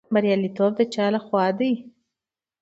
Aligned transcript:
بریالیتوب 0.13 0.71
د 0.77 0.81
چا 0.93 1.05
لخوا 1.13 1.45
دی؟ 1.59 1.71